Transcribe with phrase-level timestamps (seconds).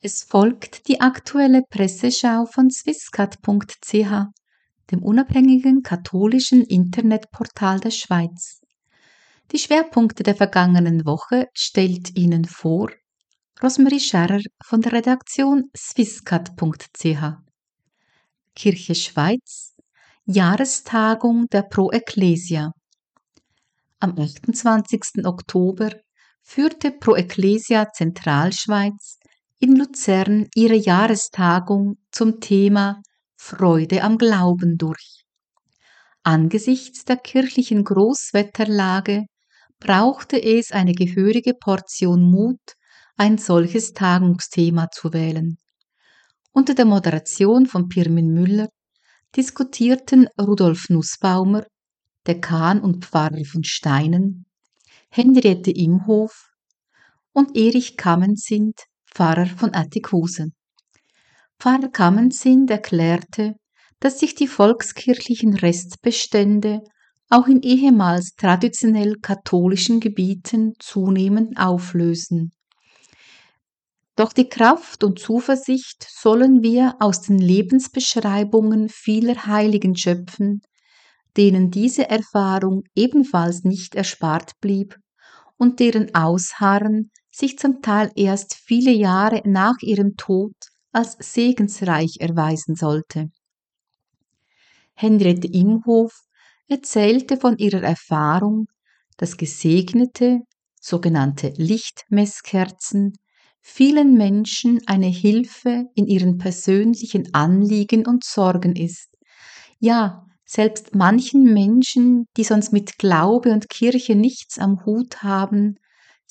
[0.00, 4.26] Es folgt die aktuelle Presseschau von swisscat.ch,
[4.90, 8.60] dem unabhängigen katholischen Internetportal der Schweiz.
[9.52, 12.90] Die Schwerpunkte der vergangenen Woche stellt Ihnen vor
[13.62, 17.38] Rosemarie Scherrer von der Redaktion swisscat.ch.
[18.54, 19.74] Kirche Schweiz
[20.26, 22.72] Jahrestagung der Pro Ecclesia.
[24.00, 25.24] Am 28.
[25.24, 25.90] Oktober
[26.42, 29.18] führte Pro Ecclesia Zentralschweiz
[29.58, 33.00] in Luzern ihre Jahrestagung zum Thema
[33.36, 35.24] Freude am Glauben durch.
[36.22, 39.26] Angesichts der kirchlichen Großwetterlage
[39.78, 42.74] brauchte es eine gehörige Portion Mut,
[43.16, 45.56] ein solches Tagungsthema zu wählen.
[46.52, 48.68] Unter der Moderation von Pirmin Müller
[49.36, 51.64] diskutierten Rudolf Nussbaumer,
[52.26, 54.46] Dekan und Pfarrer von Steinen,
[55.10, 56.50] Henriette Imhof
[57.32, 58.80] und Erich Kammensind,
[59.16, 60.52] Pfarrer von Attikhusen.
[61.58, 63.54] Pfarrer Kammensind erklärte,
[63.98, 66.80] dass sich die volkskirchlichen Restbestände
[67.30, 72.50] auch in ehemals traditionell katholischen Gebieten zunehmend auflösen.
[74.16, 80.60] Doch die Kraft und Zuversicht sollen wir aus den Lebensbeschreibungen vieler Heiligen schöpfen,
[81.38, 84.98] denen diese Erfahrung ebenfalls nicht erspart blieb
[85.56, 90.54] und deren Ausharren sich zum Teil erst viele Jahre nach ihrem Tod
[90.92, 93.28] als segensreich erweisen sollte.
[94.94, 96.14] Henriette Imhof
[96.66, 98.68] erzählte von ihrer Erfahrung,
[99.18, 100.40] dass gesegnete,
[100.80, 103.12] sogenannte Lichtmesskerzen
[103.60, 109.10] vielen Menschen eine Hilfe in ihren persönlichen Anliegen und Sorgen ist.
[109.78, 115.76] Ja, selbst manchen Menschen, die sonst mit Glaube und Kirche nichts am Hut haben,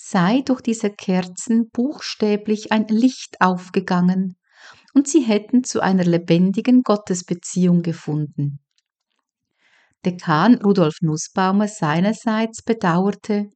[0.08, 4.38] sei durch diese Kerzen buchstäblich ein Licht aufgegangen,
[4.94, 8.60] und sie hätten zu einer lebendigen Gottesbeziehung gefunden.
[10.06, 13.50] Dekan Rudolf Nussbaumer seinerseits bedauerte,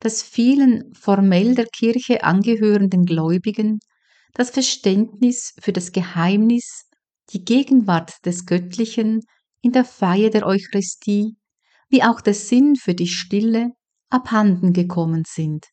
[0.00, 3.78] dass vielen formell der Kirche angehörenden Gläubigen
[4.32, 6.86] das Verständnis für das Geheimnis,
[7.30, 9.20] die Gegenwart des Göttlichen
[9.62, 11.36] in der Feier der Eucharistie,
[11.88, 13.70] wie auch der Sinn für die Stille
[14.10, 15.66] abhanden gekommen sind.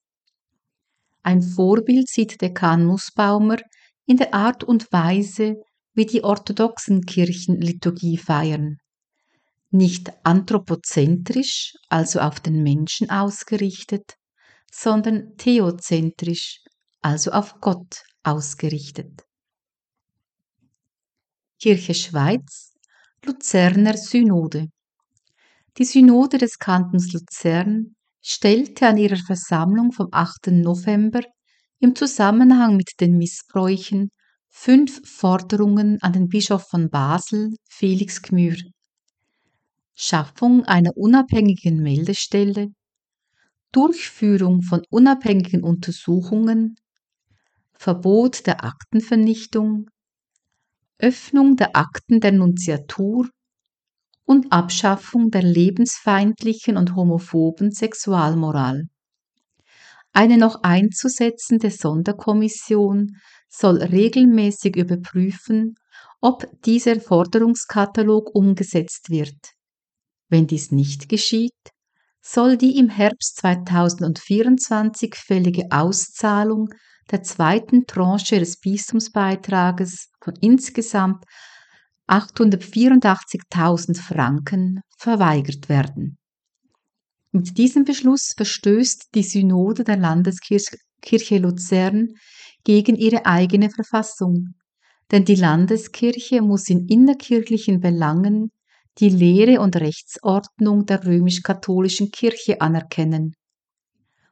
[1.23, 3.57] Ein Vorbild sieht Dekan Nussbaumer
[4.05, 5.61] in der Art und Weise,
[5.93, 8.77] wie die orthodoxen Kirchen Liturgie feiern.
[9.69, 14.15] Nicht anthropozentrisch, also auf den Menschen ausgerichtet,
[14.71, 16.59] sondern theozentrisch,
[17.01, 19.23] also auf Gott ausgerichtet.
[21.59, 22.73] Kirche Schweiz,
[23.23, 24.67] Luzerner Synode.
[25.77, 30.47] Die Synode des Kantons Luzern stellte an ihrer Versammlung vom 8.
[30.47, 31.21] November
[31.79, 34.09] im Zusammenhang mit den Missbräuchen
[34.49, 38.55] fünf Forderungen an den Bischof von Basel, Felix Gmür.
[39.95, 42.67] Schaffung einer unabhängigen Meldestelle,
[43.71, 46.75] Durchführung von unabhängigen Untersuchungen,
[47.73, 49.89] Verbot der Aktenvernichtung,
[50.99, 53.29] Öffnung der Akten der Nunziatur
[54.31, 58.83] und Abschaffung der lebensfeindlichen und homophoben Sexualmoral.
[60.13, 63.17] Eine noch einzusetzende Sonderkommission
[63.49, 65.75] soll regelmäßig überprüfen,
[66.21, 69.35] ob dieser Forderungskatalog umgesetzt wird.
[70.29, 71.73] Wenn dies nicht geschieht,
[72.21, 76.69] soll die im Herbst 2024 fällige Auszahlung
[77.11, 81.25] der zweiten Tranche des Bistumsbeitrages von insgesamt
[82.11, 86.17] 884.000 Franken verweigert werden.
[87.31, 92.09] Mit diesem Beschluss verstößt die Synode der Landeskirche Luzern
[92.65, 94.55] gegen ihre eigene Verfassung,
[95.09, 98.51] denn die Landeskirche muss in innerkirchlichen Belangen
[98.97, 103.35] die Lehre und Rechtsordnung der römisch-katholischen Kirche anerkennen.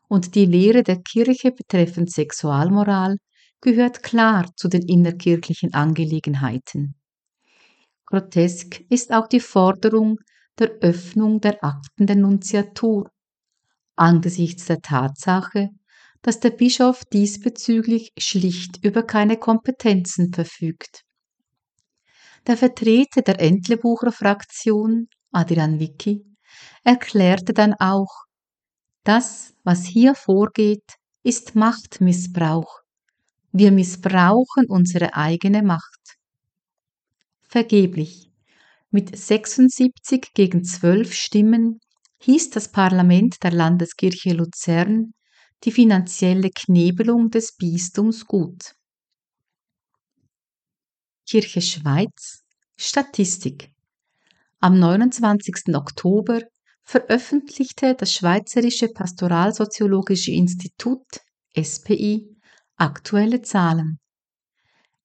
[0.10, 3.16] Und die Lehre der Kirche betreffend Sexualmoral
[3.62, 6.99] gehört klar zu den innerkirchlichen Angelegenheiten.
[8.10, 10.18] Grotesk ist auch die Forderung
[10.58, 13.10] der Öffnung der Akten der Nunziatur,
[13.96, 15.70] angesichts der Tatsache,
[16.24, 21.04] dass der Bischof diesbezüglich schlicht über keine Kompetenzen verfügt.
[22.48, 26.26] Der Vertreter der Entlebucher Fraktion, Adrian Vicky,
[26.84, 28.24] erklärte dann auch,
[29.04, 32.80] das, was hier vorgeht, ist Machtmissbrauch.
[33.52, 36.19] Wir missbrauchen unsere eigene Macht.
[37.50, 38.30] Vergeblich.
[38.92, 41.80] Mit 76 gegen 12 Stimmen
[42.22, 45.14] hieß das Parlament der Landeskirche Luzern
[45.64, 48.76] die finanzielle Knebelung des Bistums gut.
[51.28, 52.44] Kirche Schweiz
[52.78, 53.72] Statistik
[54.60, 55.74] Am 29.
[55.74, 56.42] Oktober
[56.84, 61.08] veröffentlichte das Schweizerische Pastoralsoziologische Institut
[61.60, 62.30] SPI
[62.76, 64.00] aktuelle Zahlen.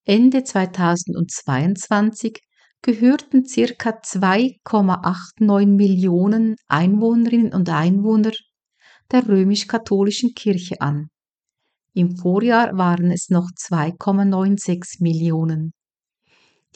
[0.07, 2.39] Ende 2022
[2.83, 8.33] gehörten circa 2,89 Millionen Einwohnerinnen und Einwohner
[9.11, 11.09] der römisch-katholischen Kirche an.
[11.95, 15.73] Im Vorjahr waren es noch 2,96 Millionen.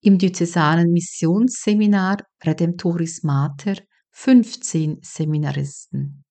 [0.00, 3.76] im Diözesanen Missionsseminar Redemptoris Mater
[4.10, 6.24] 15 Seminaristen.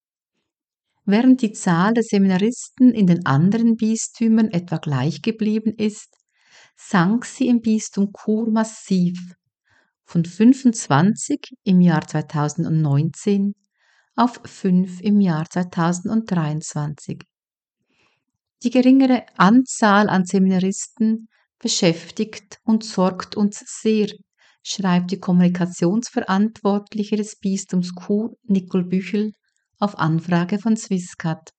[1.06, 6.14] Während die Zahl der Seminaristen in den anderen Bistümern etwa gleich geblieben ist,
[6.76, 9.39] sank sie im Bistum Chur massiv
[10.10, 13.54] von 25 im Jahr 2019
[14.16, 17.20] auf 5 im Jahr 2023.
[18.64, 21.30] Die geringere Anzahl an Seminaristen
[21.60, 24.08] beschäftigt und sorgt uns sehr,
[24.64, 29.34] schreibt die Kommunikationsverantwortliche des Bistums Chur, Nicole Büchel,
[29.78, 31.52] auf Anfrage von Swisscat.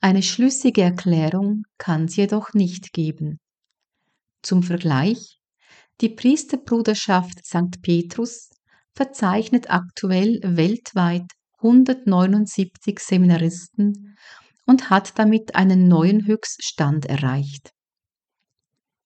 [0.00, 3.40] Eine schlüssige Erklärung kann sie jedoch nicht geben.
[4.40, 5.39] Zum Vergleich
[6.00, 7.82] die Priesterbruderschaft St.
[7.82, 8.50] Petrus
[8.94, 11.26] verzeichnet aktuell weltweit
[11.58, 14.16] 179 Seminaristen
[14.66, 17.72] und hat damit einen neuen Höchststand erreicht.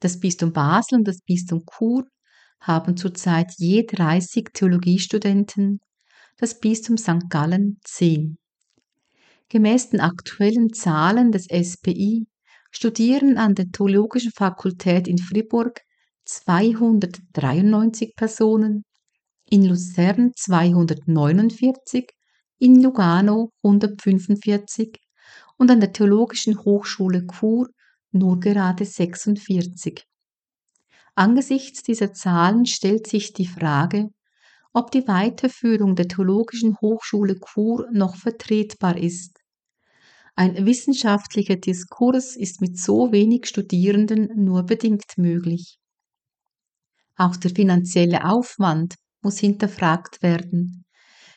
[0.00, 2.05] Das Bistum Basel und das Bistum Chur
[2.61, 5.81] haben zurzeit je 30 Theologiestudenten,
[6.37, 7.29] das Bistum St.
[7.29, 8.38] Gallen 10.
[9.49, 12.26] Gemäß den aktuellen Zahlen des SPI
[12.70, 15.81] studieren an der Theologischen Fakultät in Fribourg
[16.25, 18.85] 293 Personen,
[19.50, 22.11] in Luzern 249,
[22.59, 24.99] in Lugano 145
[25.59, 27.69] und an der Theologischen Hochschule Chur
[28.11, 30.05] nur gerade 46.
[31.15, 34.09] Angesichts dieser Zahlen stellt sich die Frage,
[34.73, 39.38] ob die Weiterführung der Theologischen Hochschule Chur noch vertretbar ist.
[40.37, 45.78] Ein wissenschaftlicher Diskurs ist mit so wenig Studierenden nur bedingt möglich.
[47.16, 50.85] Auch der finanzielle Aufwand muss hinterfragt werden.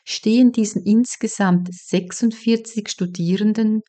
[0.03, 3.81] Stehen diesen insgesamt 46 Studierenden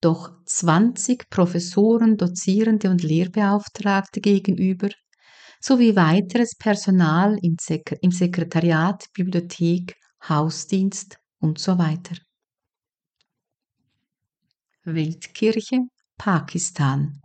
[0.00, 4.88] doch 20 Professoren, Dozierende und Lehrbeauftragte gegenüber,
[5.60, 9.94] sowie weiteres Personal im, Sek im Sekretariat, Bibliothek,
[10.26, 12.16] Hausdienst und so weiter.
[14.84, 15.80] Weltkirche
[16.16, 17.20] Pakistan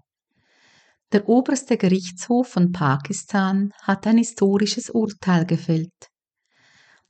[1.15, 6.09] der oberste Gerichtshof von Pakistan hat ein historisches Urteil gefällt.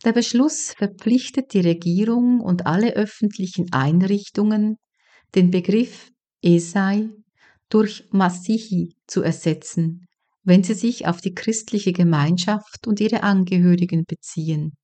[0.03, 4.77] Der Beschluss verpflichtet die Regierung und alle öffentlichen Einrichtungen,
[5.33, 6.11] den Begriff
[6.43, 7.09] Esai
[7.69, 10.05] durch Masihi zu ersetzen,
[10.43, 14.77] wenn sie sich auf die christliche Gemeinschaft und ihre Angehörigen beziehen.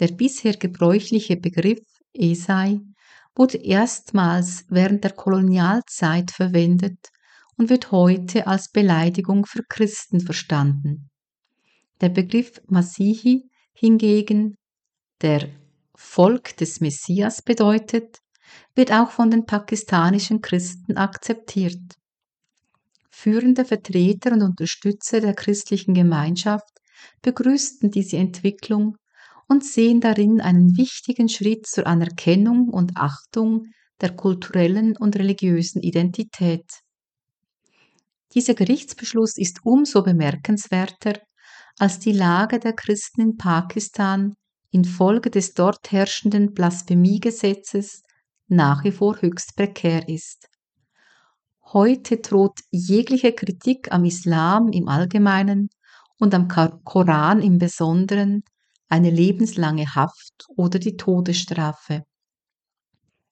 [0.00, 1.84] Der bisher gebräuchliche Begriff
[2.14, 2.80] Esai
[3.34, 6.96] wurde erstmals während der Kolonialzeit verwendet
[7.58, 11.10] und wird heute als Beleidigung für Christen verstanden.
[12.00, 14.56] Der Begriff Masihi hingegen,
[15.20, 15.48] der
[15.94, 18.18] Volk des Messias bedeutet,
[18.74, 21.82] wird auch von den pakistanischen Christen akzeptiert.
[23.10, 26.78] Führende Vertreter und Unterstützer der christlichen Gemeinschaft
[27.22, 28.96] begrüßten diese Entwicklung
[29.48, 33.66] und sehen darin einen wichtigen Schritt zur Anerkennung und Achtung
[34.00, 36.64] der kulturellen und religiösen Identität.
[38.34, 41.20] Dieser Gerichtsbeschluss ist umso bemerkenswerter,
[41.78, 44.34] als die Lage der Christen in Pakistan
[44.70, 48.02] infolge des dort herrschenden Blasphemiegesetzes
[48.48, 50.48] nach wie vor höchst prekär ist.
[51.72, 55.68] Heute droht jegliche Kritik am Islam im Allgemeinen
[56.18, 58.42] und am Koran im Besonderen
[58.88, 62.04] eine lebenslange Haft oder die Todesstrafe.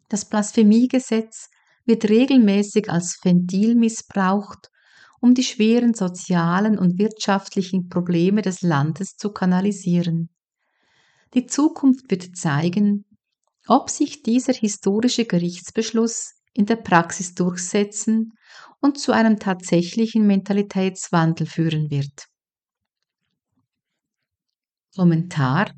[0.09, 1.49] Das Blasphemiegesetz
[1.85, 4.71] wird regelmäßig als Ventil missbraucht,
[5.21, 10.31] um die schweren sozialen und wirtschaftlichen Probleme des Landes zu kanalisieren.
[11.35, 13.05] Die Zukunft wird zeigen,
[13.67, 18.33] ob sich dieser historische Gerichtsbeschluss in der Praxis durchsetzen
[18.81, 22.27] und zu einem tatsächlichen Mentalitätswandel führen wird.
[24.95, 25.73] Kommentar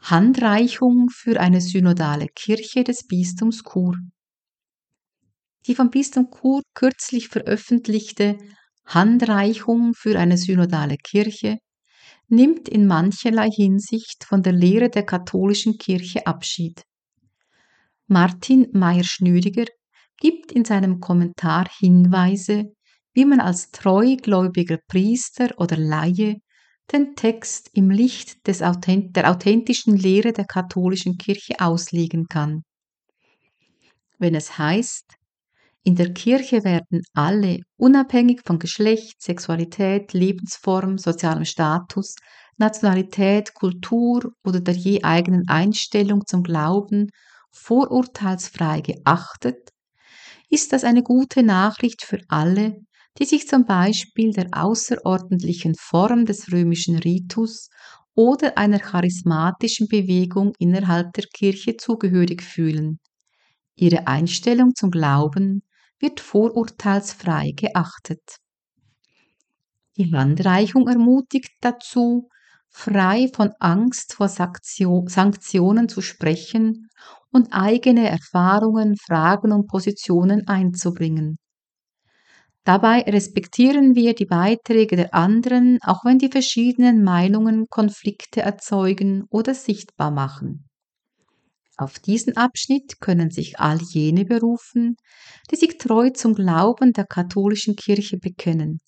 [0.00, 3.96] Handreichung für eine synodale Kirche des Bistums Chur.
[5.66, 8.38] Die vom Bistum Chur kürzlich veröffentlichte
[8.86, 11.58] Handreichung für eine synodale Kirche
[12.28, 16.82] nimmt in mancherlei Hinsicht von der Lehre der katholischen Kirche Abschied.
[18.06, 19.66] Martin Meyer-Schnüriger
[20.16, 22.72] gibt in seinem Kommentar Hinweise,
[23.12, 26.36] wie man als treugläubiger Priester oder Laie
[26.92, 32.62] den Text im Licht des, der authentischen Lehre der katholischen Kirche auslegen kann.
[34.18, 35.19] Wenn es heißt,
[35.82, 42.16] in der Kirche werden alle, unabhängig von Geschlecht, Sexualität, Lebensform, sozialem Status,
[42.58, 47.08] Nationalität, Kultur oder der je eigenen Einstellung zum Glauben
[47.52, 49.70] vorurteilsfrei geachtet,
[50.50, 52.76] ist das eine gute Nachricht für alle,
[53.18, 57.68] die sich zum Beispiel der außerordentlichen Form des römischen Ritus
[58.14, 62.98] oder einer charismatischen Bewegung innerhalb der Kirche zugehörig fühlen.
[63.76, 65.62] Ihre Einstellung zum Glauben
[66.00, 68.36] wird vorurteilsfrei geachtet.
[69.96, 72.28] Die Handreichung ermutigt dazu,
[72.70, 76.88] frei von Angst vor Sanktionen zu sprechen
[77.30, 81.36] und eigene Erfahrungen, Fragen und Positionen einzubringen.
[82.64, 89.54] Dabei respektieren wir die Beiträge der anderen, auch wenn die verschiedenen Meinungen Konflikte erzeugen oder
[89.54, 90.69] sichtbar machen.
[91.80, 94.96] Auf diesen Abschnitt können sich all jene berufen,
[95.50, 98.80] die sich treu zum Glauben der katholischen Kirche bekennen.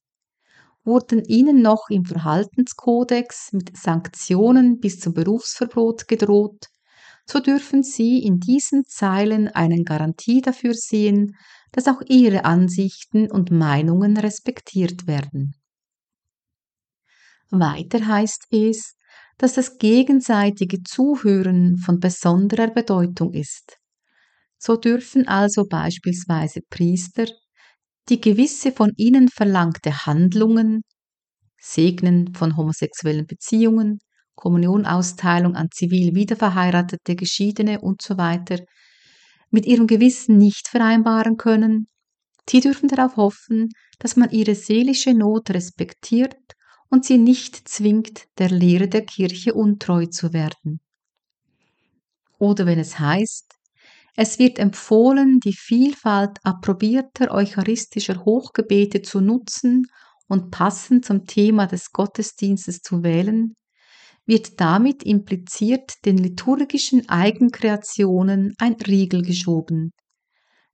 [0.84, 6.66] Wurden ihnen noch im Verhaltenskodex mit Sanktionen bis zum Berufsverbot gedroht,
[7.24, 11.34] so dürfen sie in diesen Zeilen eine Garantie dafür sehen,
[11.70, 15.54] dass auch ihre Ansichten und Meinungen respektiert werden.
[17.48, 18.96] Weiter heißt es,
[19.42, 23.76] dass das gegenseitige Zuhören von besonderer Bedeutung ist.
[24.56, 27.26] So dürfen also beispielsweise Priester,
[28.08, 30.82] die gewisse von ihnen verlangte Handlungen,
[31.58, 33.98] Segnen von homosexuellen Beziehungen,
[34.36, 38.38] Kommunionausteilung an zivil wiederverheiratete Geschiedene usw.
[38.48, 38.64] So
[39.50, 41.88] mit ihrem Gewissen nicht vereinbaren können,
[42.48, 46.36] sie dürfen darauf hoffen, dass man ihre seelische Not respektiert
[46.92, 50.78] und sie nicht zwingt, der Lehre der Kirche untreu zu werden.
[52.38, 53.54] Oder wenn es heißt,
[54.14, 59.86] es wird empfohlen, die Vielfalt approbierter eucharistischer Hochgebete zu nutzen
[60.28, 63.54] und passend zum Thema des Gottesdienstes zu wählen,
[64.26, 69.92] wird damit impliziert den liturgischen Eigenkreationen ein Riegel geschoben.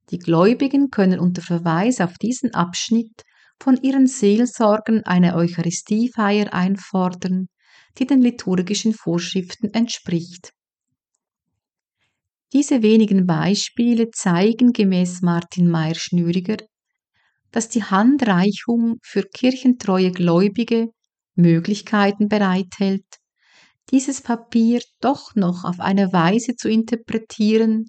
[0.09, 3.23] Die Gläubigen können unter Verweis auf diesen Abschnitt
[3.61, 7.47] von ihren Seelsorgern eine Eucharistiefeier einfordern,
[7.97, 10.51] die den liturgischen Vorschriften entspricht.
[12.53, 16.57] Diese wenigen Beispiele zeigen gemäß Martin Meyer-Schnüriger,
[17.51, 20.87] dass die Handreichung für kirchentreue Gläubige
[21.35, 23.05] Möglichkeiten bereithält,
[23.91, 27.85] dieses Papier doch noch auf eine Weise zu interpretieren,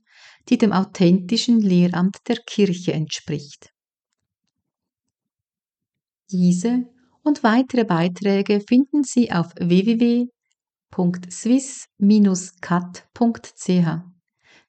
[0.49, 3.70] die dem authentischen Lehramt der Kirche entspricht.
[6.33, 6.87] Diese
[7.23, 10.31] und weitere Beiträge finden Sie auf www.swiss-cat.ch.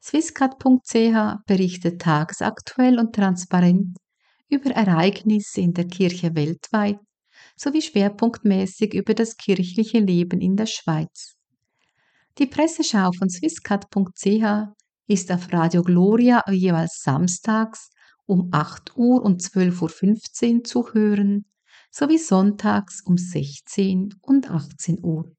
[0.03, 3.95] Swisscat.ch berichtet tagesaktuell und transparent
[4.49, 6.99] über Ereignisse in der Kirche weltweit
[7.55, 11.35] sowie schwerpunktmäßig über das kirchliche Leben in der Schweiz.
[12.39, 14.73] Die Presseschau von swisscat.ch
[15.05, 17.91] ist auf Radio Gloria jeweils samstags
[18.25, 21.45] um 8 Uhr und 12.15 Uhr zu hören,
[21.91, 25.31] sowie sonntags um 16 und 18 Uhr.